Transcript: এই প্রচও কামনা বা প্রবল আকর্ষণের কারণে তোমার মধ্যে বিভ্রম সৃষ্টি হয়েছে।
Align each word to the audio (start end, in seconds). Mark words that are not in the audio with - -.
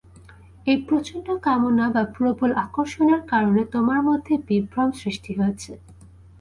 এই 0.67 0.77
প্রচও 0.87 1.35
কামনা 1.45 1.85
বা 1.95 2.03
প্রবল 2.15 2.51
আকর্ষণের 2.65 3.21
কারণে 3.27 3.61
তোমার 3.73 3.99
মধ্যে 4.07 4.33
বিভ্রম 4.47 4.89
সৃষ্টি 5.01 5.31
হয়েছে। 5.39 5.71